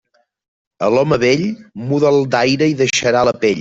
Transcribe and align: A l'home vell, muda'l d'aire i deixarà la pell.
A 0.87 0.89
l'home 0.95 1.21
vell, 1.25 1.45
muda'l 1.93 2.21
d'aire 2.37 2.75
i 2.77 2.79
deixarà 2.85 3.29
la 3.33 3.41
pell. 3.47 3.59